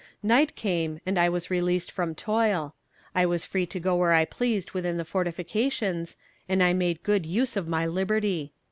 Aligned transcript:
Night 0.23 0.55
came, 0.55 0.99
and 1.05 1.19
I 1.19 1.29
was 1.29 1.51
released 1.51 1.91
from 1.91 2.15
toil. 2.15 2.73
I 3.13 3.27
was 3.27 3.45
free 3.45 3.67
to 3.67 3.79
go 3.79 3.95
where 3.95 4.13
I 4.13 4.25
pleased 4.25 4.71
within 4.71 4.97
the 4.97 5.05
fortifications, 5.05 6.17
and 6.49 6.63
I 6.63 6.73
made 6.73 7.03
good 7.03 7.23
use 7.27 7.55
of 7.55 7.67
my 7.67 7.85
liberty. 7.85 8.51